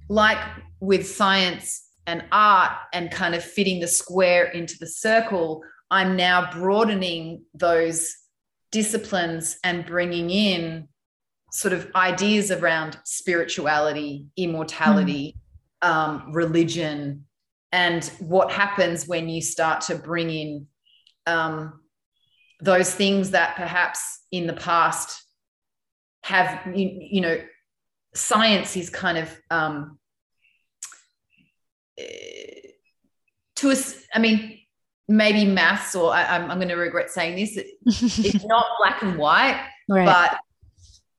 [0.08, 0.38] like
[0.80, 6.50] with science and art and kind of fitting the square into the circle, I'm now
[6.52, 8.14] broadening those
[8.70, 10.88] disciplines and bringing in
[11.52, 15.37] sort of ideas around spirituality, immortality,
[15.83, 15.88] mm.
[15.88, 17.24] um, religion,
[17.72, 20.66] and what happens when you start to bring in
[21.26, 21.81] um,
[22.61, 25.22] those things that perhaps in the past
[26.24, 27.38] have, you, you know,
[28.14, 29.98] science is kind of um,
[31.98, 32.72] eh,
[33.57, 34.59] to us, I mean,
[35.08, 37.58] maybe maths or I, am going to regret saying this
[38.02, 40.04] it's not black and white right.
[40.04, 40.38] but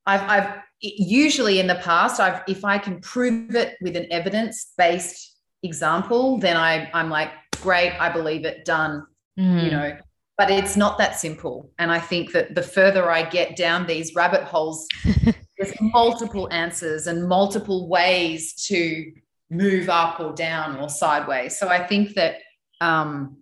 [0.05, 4.73] I've, I've usually in the past I've if I can prove it with an evidence
[4.77, 9.05] based example then I I'm like great I believe it done
[9.37, 9.63] mm.
[9.63, 9.97] you know
[10.37, 14.13] but it's not that simple and I think that the further I get down these
[14.13, 14.87] rabbit holes
[15.57, 19.11] there's multiple answers and multiple ways to
[19.49, 22.35] move up or down or sideways so I think that
[22.81, 23.38] um,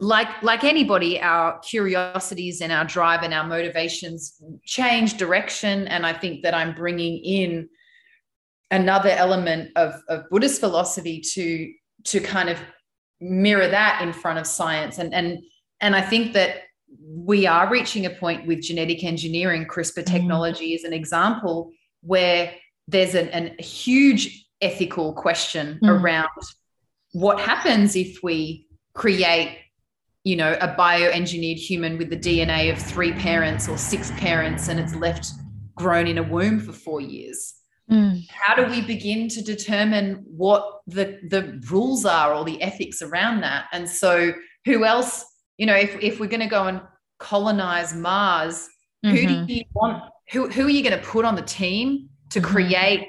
[0.00, 6.12] like like anybody our curiosities and our drive and our motivations change direction and i
[6.12, 7.68] think that i'm bringing in
[8.70, 11.70] another element of, of buddhist philosophy to
[12.04, 12.58] to kind of
[13.20, 15.38] mirror that in front of science and and
[15.80, 16.62] and i think that
[17.06, 20.14] we are reaching a point with genetic engineering crispr mm-hmm.
[20.14, 20.74] technology mm.
[20.76, 21.70] as an example
[22.02, 22.52] where
[22.88, 26.00] there's an, an, a huge ethical question mm.
[26.00, 26.28] around
[27.12, 29.58] what happens if we create
[30.24, 34.78] you know, a bioengineered human with the DNA of three parents or six parents and
[34.78, 35.30] it's left
[35.76, 37.54] grown in a womb for four years.
[37.90, 38.26] Mm.
[38.28, 43.40] How do we begin to determine what the, the rules are or the ethics around
[43.40, 43.64] that?
[43.72, 44.32] And so,
[44.66, 45.24] who else
[45.60, 46.80] you know, if, if we're going to go and
[47.18, 48.66] colonize Mars,
[49.04, 49.10] Mhm.
[49.10, 50.02] who do you want?
[50.32, 52.44] Who, who are you going to put on the team to Mhm.
[52.44, 53.08] create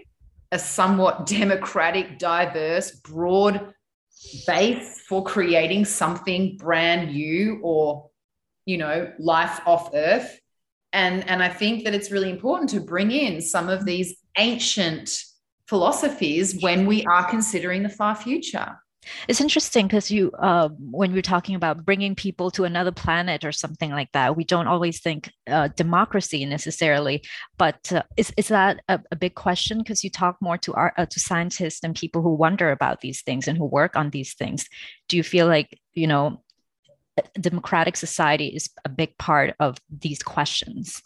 [0.52, 3.74] a somewhat democratic, diverse, broad
[4.45, 8.10] base for creating something brand new or,
[8.65, 10.39] you know, life off Earth?
[10.93, 15.10] And, and I think that it's really important to bring in some of these ancient
[15.67, 18.80] philosophies when we are considering the far future.
[19.27, 23.51] It's interesting because you, uh, when we're talking about bringing people to another planet or
[23.51, 27.23] something like that, we don't always think uh, democracy necessarily.
[27.57, 29.79] But uh, is is that a, a big question?
[29.79, 33.21] Because you talk more to our, uh, to scientists and people who wonder about these
[33.23, 34.69] things and who work on these things.
[35.09, 36.41] Do you feel like you know,
[37.39, 41.01] democratic society is a big part of these questions?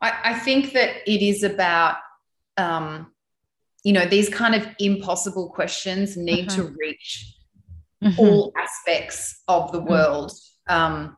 [0.00, 1.96] I, I think that it is about,
[2.56, 3.12] um,
[3.84, 7.34] you know, these kind of impossible questions need to reach
[8.02, 8.18] Mhm.
[8.18, 9.88] all aspects of the Mm.
[9.88, 10.32] world
[10.68, 11.16] um,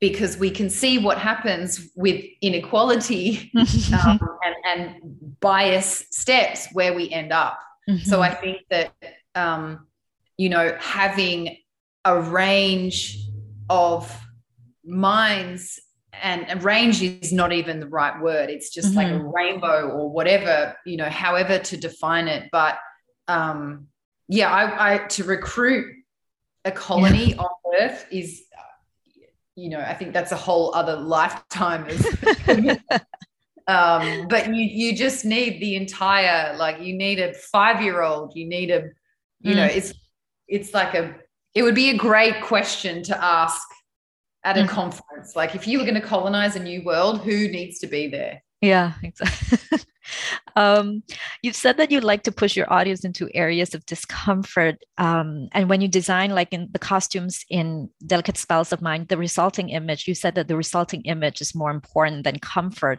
[0.00, 3.50] because we can see what happens with inequality
[3.92, 7.58] um, and, and bias steps where we end up.
[8.04, 8.92] So I think that
[9.34, 9.86] um,
[10.36, 11.56] you know having
[12.04, 13.18] a range
[13.70, 14.20] of
[14.84, 15.80] minds
[16.22, 18.50] and a range is not even the right word.
[18.50, 22.48] It's just like a rainbow or whatever you know, however to define it.
[22.52, 22.78] But
[23.28, 23.88] um,
[24.28, 25.86] yeah, I, I to recruit
[26.64, 27.48] a colony on
[27.80, 28.42] Earth is.
[29.58, 31.86] You know, I think that's a whole other lifetime
[33.68, 38.32] um but you you just need the entire like you need a five year old
[38.36, 38.90] you need a
[39.40, 39.76] you know Mm.
[39.76, 39.92] it's
[40.46, 41.16] it's like a
[41.54, 43.60] it would be a great question to ask
[44.46, 44.68] at a Mhm.
[44.68, 48.08] conference like if you were going to colonize a new world who needs to be
[48.08, 49.78] there Yeah, exactly.
[50.56, 51.02] um,
[51.42, 54.76] you've said that you like to push your audience into areas of discomfort.
[54.96, 59.18] Um, and when you design, like in the costumes in Delicate Spells of Mind, the
[59.18, 62.98] resulting image, you said that the resulting image is more important than comfort.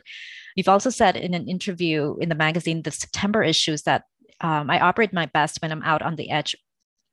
[0.56, 4.04] You've also said in an interview in the magazine, the September issues, that
[4.42, 6.56] um, I operate my best when I'm out on the edge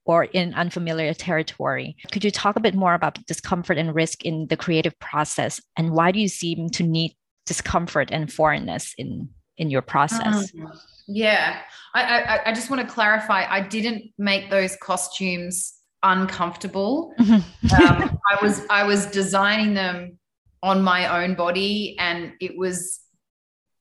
[0.05, 1.97] or in unfamiliar territory.
[2.13, 5.61] Could you talk a bit more about discomfort and risk in the creative process?
[5.77, 10.77] And why do you seem to need discomfort and foreignness in in your process Mm.
[11.07, 11.61] yeah
[11.95, 18.39] I, I i just want to clarify i didn't make those costumes uncomfortable um, I
[18.43, 20.19] was I was designing them
[20.63, 23.01] on my own body, and it was.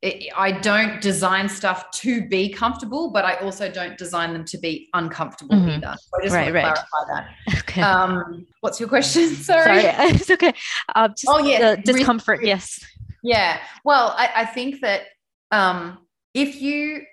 [0.04, 4.58] It, I don't design stuff to be comfortable, but I also don't design them to
[4.58, 5.78] be uncomfortable Mhm.
[5.78, 5.96] either.
[5.98, 6.76] So I just Right, want to right.
[6.76, 7.90] clarify okay that.
[7.90, 9.30] Um, what's your question?
[9.52, 9.82] Sorry.
[9.84, 10.54] sorry it's okay
[10.94, 12.48] uh, just Oh, yeah, discomfort risk.
[12.48, 12.80] yes
[13.24, 13.62] Yeah.
[13.86, 15.04] Well, I, I think that
[15.52, 16.00] um,
[16.34, 17.04] if you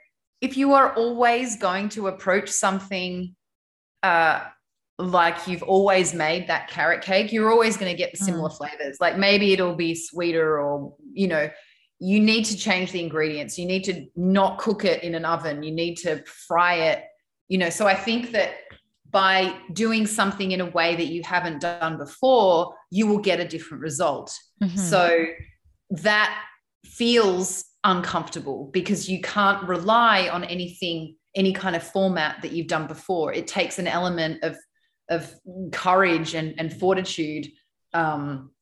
[0.40, 3.36] if you are always going to approach something
[4.02, 4.40] uh,
[4.98, 8.96] like you've always made that carrot cake, you're always going to get the similar flavors.
[9.00, 11.48] Like maybe it'll be sweeter, or you know,
[12.00, 13.58] you need to change the ingredients.
[13.58, 15.62] You need to not cook it in an oven.
[15.62, 17.04] You need to fry it.
[17.48, 18.54] You know, so I think that
[19.10, 23.46] by doing something in a way that you haven't done before, you will get a
[23.46, 24.32] different result.
[24.62, 24.78] Mhm.
[24.78, 25.26] So
[25.90, 26.42] that
[26.86, 32.86] feels uncomfortable because you can't rely on anything, any kind of format that you've done
[32.86, 33.32] before.
[33.32, 34.56] It takes an element of,
[35.10, 35.34] of
[35.72, 37.48] courage and, and fortitude.
[37.92, 38.52] Um,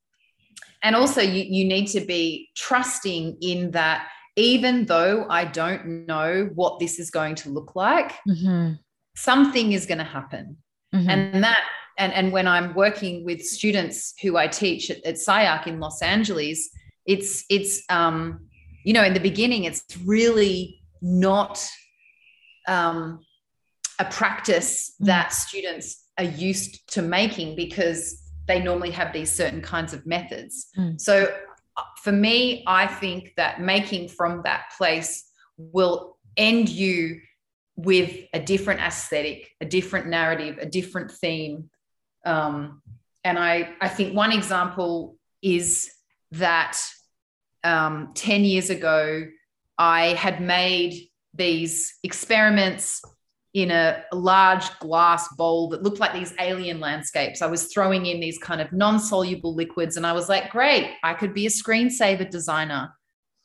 [0.83, 6.51] and also, you, you need to be trusting in that, even though I don't know
[6.55, 8.79] what this is going to look like, Mhm.
[9.17, 10.57] something is going to happen
[10.95, 11.09] Mhm.
[11.09, 11.65] and that
[11.99, 16.71] and and when i'm working with students who i teach at, at in los angeles
[17.05, 18.47] it's it's um
[18.85, 21.55] you know in the beginning it's really not
[22.69, 23.21] um
[23.99, 25.07] a practice Mm.
[25.07, 25.87] that students
[26.17, 28.01] are used to making because
[28.49, 31.01] they normally have these certain kinds of methods Mm.
[31.01, 31.15] so
[31.77, 37.21] uh, for me i think that making from that place will end you
[37.79, 41.71] with a different aesthetic, a different narrative, a different theme.
[42.27, 42.83] Um,
[43.23, 45.89] and I, I think one example is
[46.33, 46.77] that
[47.63, 49.27] um, 10 years ago,
[49.79, 53.01] I had made these experiments
[53.63, 57.43] in a large glass bowl that looked like these alien landscapes.
[57.43, 60.95] I was throwing in these kind of non soluble liquids, and I was like, great,
[61.03, 62.91] I could be a screensaver designer.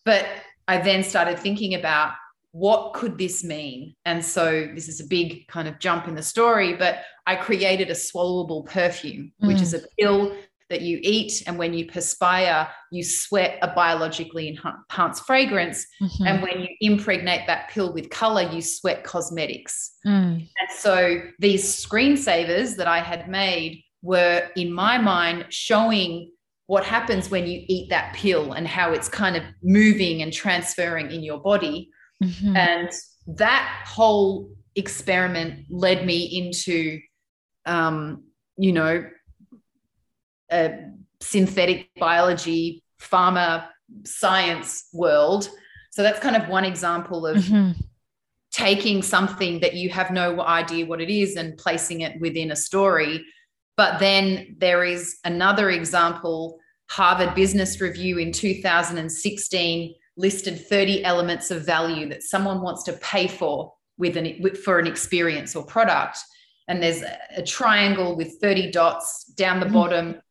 [0.06, 0.26] But
[0.68, 2.14] I then started thinking about
[2.52, 3.96] what could this mean?
[4.06, 7.90] And so this is a big kind of jump in the story, but I created
[7.90, 9.62] a swallowable perfume, which Mm.
[9.62, 10.36] is a pill
[10.74, 11.44] that you eat.
[11.46, 15.86] And when you perspire, you sweat a biologically enhan- enhanced fragrance.
[16.02, 16.28] Mhm.
[16.28, 19.74] And when you impregnate that pill with color, you sweat cosmetics.
[20.06, 20.50] Mm.
[20.60, 26.32] And so these screensavers that I had made were, in my mind, showing
[26.66, 31.12] what happens when you eat that pill and how it's kind of moving and transferring
[31.12, 31.90] in your body.
[32.24, 32.56] Mm-hmm.
[32.56, 32.90] And
[33.28, 37.00] that whole experiment led me into,
[37.66, 38.24] um,
[38.58, 39.06] you know,
[40.52, 40.92] a
[41.22, 43.68] synthetic biology, pharma
[44.06, 45.50] science world.
[45.92, 47.80] So that's kind of one example of mm-hmm.
[48.52, 52.56] taking something that you have no idea what it is and placing it within a
[52.56, 53.26] story
[53.76, 61.66] but then there is another example Harvard Business Review in 2016 listed 30 elements of
[61.66, 66.20] value that someone wants to pay for with an for an experience or product
[66.68, 69.76] and there's a, a triangle with 30 dots down the mm-hmm.
[69.76, 70.22] bottom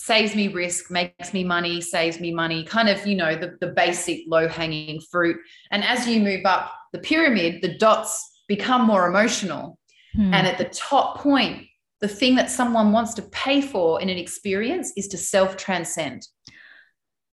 [0.00, 3.66] saves me risk makes me money saves me money kind of you know the, the
[3.66, 5.36] basic low hanging fruit
[5.72, 9.76] and as you move up the pyramid the dots become more emotional
[10.16, 10.32] mm.
[10.32, 11.66] and at the top point
[12.00, 16.26] the thing that someone wants to pay for in an experience is to self transcend.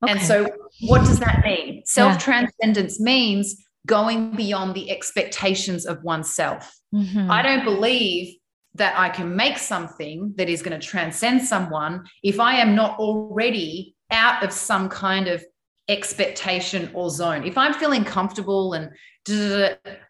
[0.03, 0.11] Okay.
[0.11, 0.47] And so,
[0.87, 1.83] what does that mean?
[1.85, 3.05] Self transcendence yeah.
[3.05, 6.75] means going beyond the expectations of oneself.
[6.93, 7.29] Mm-hmm.
[7.29, 8.35] I don't believe
[8.75, 12.99] that I can make something that is going to transcend someone if I am not
[12.99, 15.43] already out of some kind of
[15.87, 17.45] expectation or zone.
[17.45, 18.91] If I'm feeling comfortable and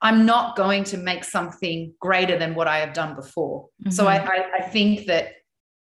[0.01, 3.67] I'm not going to make something greater than what I have done before.
[3.81, 3.91] Mm-hmm.
[3.91, 5.29] So I, I, I, think that,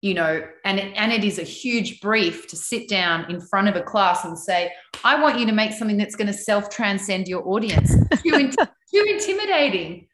[0.03, 3.77] you know, and and it is a huge brief to sit down in front of
[3.77, 4.71] a class and say,
[5.03, 7.95] I want you to make something that's going to self transcend your audience.
[8.23, 8.51] too, in,
[8.95, 10.09] too intimidating.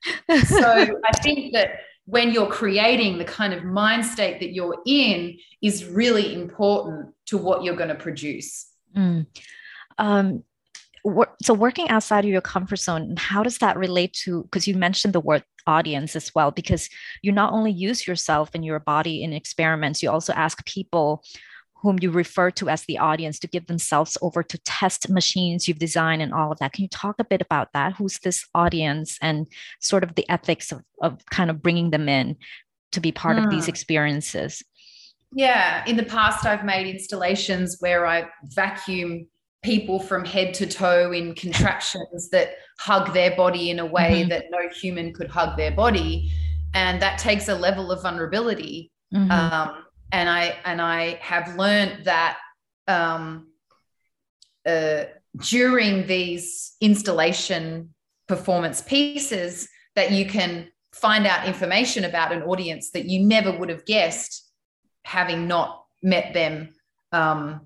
[0.47, 1.71] So I think that
[2.09, 7.37] when you're creating the kind of mind state that you're in is really important to
[7.37, 8.67] what you're going to produce.
[8.97, 9.27] Mm.
[9.99, 10.43] Um,
[11.43, 15.15] so working outside of your comfort zone how does that relate to because you mentioned
[15.15, 16.91] the word audience as well because
[17.23, 21.23] you not only use yourself and your body in experiments you also ask people
[21.81, 25.79] whom you refer to as the audience to give themselves over to test machines you've
[25.79, 29.19] designed and all of that can you talk a bit about that who's this audience
[29.23, 29.47] and
[29.81, 32.37] sort of the ethics of, of kind of bringing them in
[32.93, 33.71] to be part of these hmm.
[33.71, 34.63] experiences
[35.33, 39.27] yeah in the past i've made installations where i vacuum
[39.63, 44.29] people from head to toe in contraptions that hug their body in a way mm-hmm.
[44.29, 46.31] that no human could hug their body
[46.75, 49.31] and that takes a level of vulnerability mm-hmm.
[49.31, 52.39] um, and i and i have learned that
[52.87, 53.49] um,
[54.67, 55.05] uh,
[55.51, 57.95] during these installation
[58.27, 63.69] performance pieces that you can find out information about an audience that you never would
[63.69, 64.51] have guessed
[65.05, 66.71] having not met them
[67.13, 67.61] um,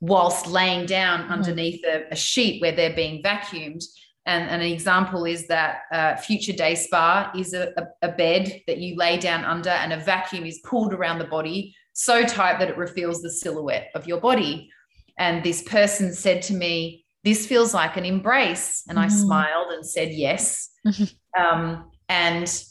[0.00, 1.32] whilst laying down mm-hmm.
[1.32, 3.84] underneath a, a, sheet where they're being vacuumed.
[4.26, 8.78] And, an example is that uh, Future Day Spa is a, a, a, bed that
[8.78, 12.68] you lay down under, and a vacuum is pulled around the body so tight that
[12.68, 14.70] it reveals the silhouette of your body.
[15.18, 18.84] And this person said to me, This feels like an embrace.
[18.88, 19.02] And mm.
[19.02, 20.70] I smiled and said, Yes.
[21.34, 22.62] Um, and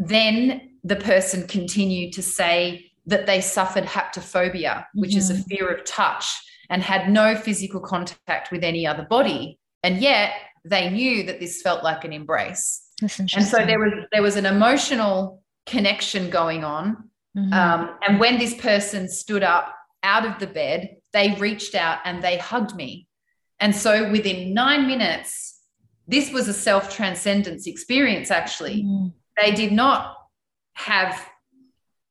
[0.00, 5.18] then the person continued to say that they suffered haptophobia, which mm-hmm.
[5.18, 5.42] is a mm-hmm.
[5.42, 6.26] fear of touch
[6.68, 9.58] and had no physical contact with any other body.
[9.84, 10.32] And yet
[10.64, 12.82] they knew that this felt like an embrace.
[13.00, 17.10] And so there was there was an emotional connection going on.
[17.36, 17.52] Mm-hmm.
[17.52, 22.22] Um, and when this person stood up out of the bed, they reached out and
[22.22, 23.08] they hugged me.
[23.58, 25.60] And so within nine minutes,
[26.06, 28.82] this was a self transcendence experience, actually.
[28.82, 29.08] Mm-hmm.
[29.40, 30.16] They did not
[30.74, 31.28] have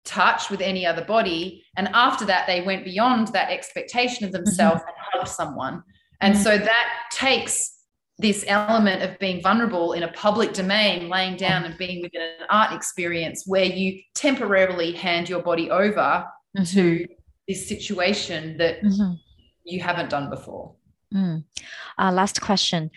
[0.04, 1.64] touch with any other body.
[1.78, 4.90] And after that, they went beyond that expectation of themselves mm-hmm.
[4.90, 5.84] and hugged someone.
[6.20, 6.44] And mm-hmm.
[6.44, 7.78] so that takes
[8.22, 12.46] this element of being vulnerable in a public domain, laying down and being within an
[12.50, 16.64] art experience where you temporarily hand your body over mm-hmm.
[16.64, 17.08] to
[17.48, 19.14] this situation that mm-hmm.
[19.64, 20.76] you haven't done before.
[21.14, 21.44] Mm.
[21.98, 22.92] Uh, last question.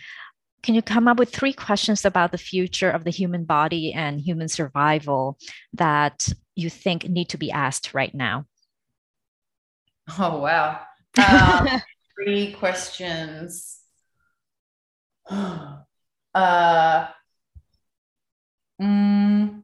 [0.61, 4.21] Can you come up with three questions about the future of the human body and
[4.21, 5.37] human survival
[5.73, 8.45] that you think need to be asked right now?
[10.19, 10.81] Oh, wow.
[11.17, 11.67] Um,
[12.15, 13.79] three questions.
[16.35, 17.07] uh,
[18.81, 19.63] mm,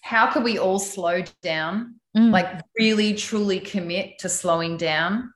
[0.00, 1.96] how could we all slow down?
[2.16, 2.32] Mm.
[2.32, 5.32] Like, really, truly commit to slowing down?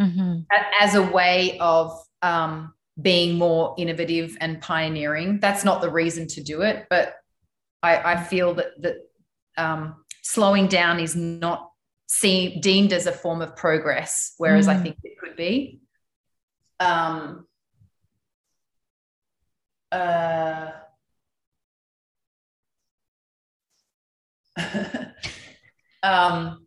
[0.00, 0.40] mm-hmm.
[0.80, 5.40] as a way of um, being more innovative and pioneering.
[5.40, 7.14] That's not the reason to do it, but
[7.82, 8.96] I, I feel that that
[9.56, 11.70] um, slowing down is not
[12.06, 14.70] seen deemed as a form of progress, whereas mm.
[14.70, 15.80] I think it could be.
[16.80, 17.46] Um,
[19.92, 20.70] uh,
[26.02, 26.66] um,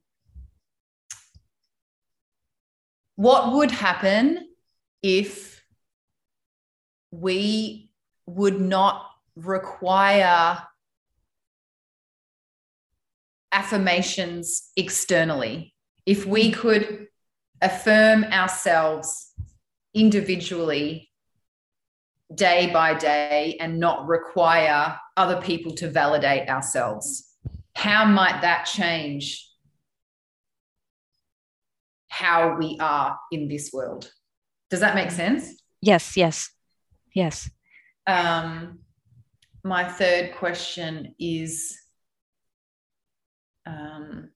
[3.16, 4.49] what would happen
[5.01, 5.64] if
[7.11, 7.89] we
[8.26, 10.59] would not require
[13.51, 15.74] affirmations externally?
[16.05, 17.07] If we could
[17.61, 19.33] affirm ourselves
[19.94, 21.10] individually
[22.34, 27.36] day by day and not require other people to validate ourselves.
[27.76, 29.50] How might that change
[32.08, 34.12] how we are in this world?
[34.70, 35.56] Does that make sense?
[35.82, 36.50] Yes, yes,
[37.14, 37.50] yes.
[38.08, 38.80] Um,
[39.64, 41.78] my third question is
[43.66, 44.30] um,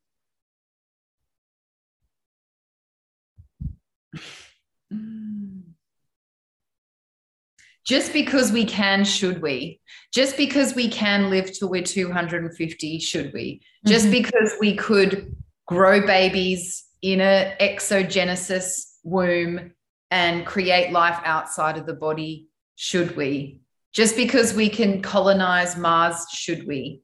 [7.87, 9.79] just because we can, should we?
[10.13, 13.61] Just because we can live till we're 250, should we?
[13.85, 14.11] Just mm-hmm.
[14.11, 15.33] because we could
[15.65, 19.71] grow babies in an ectogenesis womb
[20.11, 23.61] and create life outside of the body, should we?
[23.93, 27.01] Just because we can colonize Mars, should we?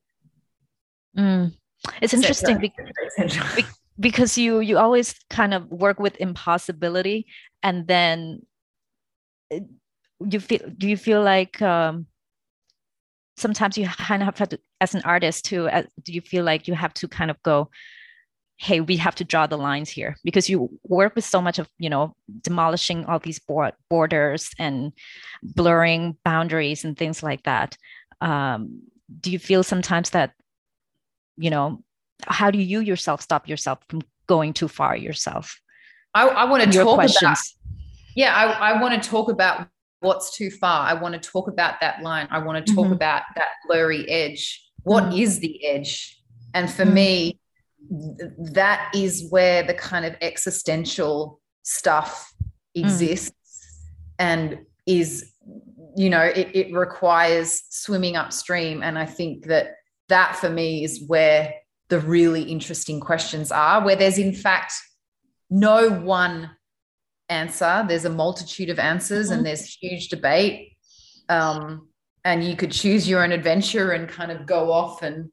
[1.17, 1.53] Mm.
[2.01, 3.38] It's interesting because,
[3.99, 7.25] because you you always kind of work with impossibility
[7.61, 8.41] and then
[10.30, 12.07] you feel do you feel like um,
[13.38, 16.67] sometimes you kind of have to as an artist too uh, do you feel like
[16.67, 17.69] you have to kind of go
[18.57, 21.67] hey we have to draw the lines here because you work with so much of
[21.80, 23.41] you know demolishing all these
[23.89, 24.93] borders and
[25.41, 27.78] blurring boundaries and things like that
[28.21, 28.82] um,
[29.19, 30.32] do you feel sometimes that
[31.38, 31.82] you know
[32.28, 35.59] how do you yourself stop yourself from going too far yourself
[36.13, 37.21] i, I want to talk questions.
[37.21, 37.38] about
[38.15, 39.67] yeah I, I want to talk about
[40.04, 42.93] what's too far i want to talk about that line i want to talk mm-hmm.
[42.93, 45.18] about that blurry edge What mm-hmm.
[45.18, 46.22] is the edge
[46.54, 46.93] and for mm-hmm.
[46.93, 47.39] me
[48.54, 52.84] that is where the kind of existential stuff mm.
[52.84, 53.32] exists
[54.20, 55.32] and is
[55.95, 59.76] you know it, it requires swimming upstream and i think that
[60.10, 61.54] that for me is where
[61.89, 64.74] the really interesting questions are where there's in fact
[65.49, 66.49] no one
[67.34, 67.84] answer.
[67.88, 69.38] There's a multitude of answers mm-hmm.
[69.38, 70.77] and there's huge debate.
[71.29, 71.88] Um,
[72.23, 75.29] and you could choose your own adventure and kind of go off and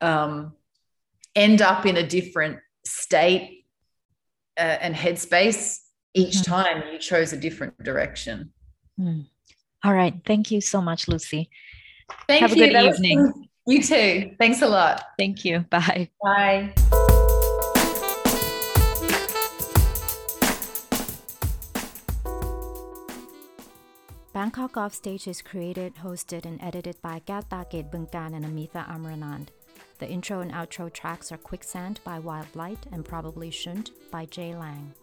[0.00, 0.52] um,
[1.34, 3.64] end up in a different state
[4.56, 5.78] uh, and headspace
[6.14, 6.52] each mm-hmm.
[6.52, 8.52] time you chose a different direction.
[8.98, 9.26] Mm.
[9.84, 10.14] All right.
[10.26, 11.50] Thank you so much, Lucy.
[12.28, 12.64] Thank Have you.
[12.64, 13.48] a good that evening.
[13.66, 14.34] You too.
[14.38, 15.02] Thanks a lot.
[15.18, 15.60] Thank you.
[15.70, 16.10] Bye.
[16.22, 16.74] Bye.
[24.40, 29.48] Bangkok Offstage is created, hosted, and edited by Kaewta Ketbungkan and Amitha Amranand.
[29.98, 34.56] The intro and outro tracks are Quicksand by Wild Light and Probably Shouldn't by Jay
[34.56, 34.94] Lang.